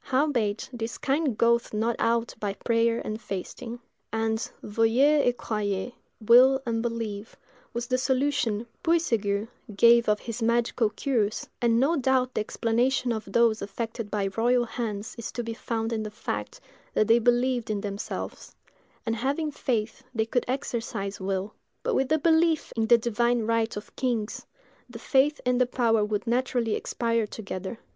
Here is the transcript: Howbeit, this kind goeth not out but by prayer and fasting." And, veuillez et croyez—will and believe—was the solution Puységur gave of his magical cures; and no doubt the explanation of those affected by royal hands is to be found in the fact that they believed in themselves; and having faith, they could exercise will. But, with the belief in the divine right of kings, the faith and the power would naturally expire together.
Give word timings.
Howbeit, 0.05 0.67
this 0.73 0.97
kind 0.97 1.37
goeth 1.37 1.75
not 1.75 1.95
out 1.99 2.33
but 2.39 2.57
by 2.57 2.65
prayer 2.65 3.03
and 3.05 3.21
fasting." 3.21 3.79
And, 4.11 4.39
veuillez 4.63 5.27
et 5.27 5.37
croyez—will 5.37 6.59
and 6.65 6.81
believe—was 6.81 7.85
the 7.85 7.99
solution 7.99 8.65
Puységur 8.83 9.47
gave 9.75 10.09
of 10.09 10.21
his 10.21 10.41
magical 10.41 10.89
cures; 10.89 11.47
and 11.61 11.79
no 11.79 11.97
doubt 11.97 12.33
the 12.33 12.41
explanation 12.41 13.11
of 13.11 13.25
those 13.31 13.61
affected 13.61 14.09
by 14.09 14.29
royal 14.35 14.65
hands 14.65 15.13
is 15.19 15.31
to 15.33 15.43
be 15.43 15.53
found 15.53 15.93
in 15.93 16.01
the 16.01 16.09
fact 16.09 16.59
that 16.95 17.05
they 17.07 17.19
believed 17.19 17.69
in 17.69 17.81
themselves; 17.81 18.55
and 19.05 19.15
having 19.17 19.51
faith, 19.51 20.01
they 20.15 20.25
could 20.25 20.45
exercise 20.47 21.19
will. 21.21 21.53
But, 21.83 21.93
with 21.93 22.09
the 22.09 22.17
belief 22.17 22.73
in 22.75 22.87
the 22.87 22.97
divine 22.97 23.43
right 23.45 23.77
of 23.77 23.95
kings, 23.95 24.47
the 24.89 24.97
faith 24.97 25.39
and 25.45 25.61
the 25.61 25.67
power 25.67 26.03
would 26.03 26.25
naturally 26.25 26.73
expire 26.73 27.27
together. 27.27 27.77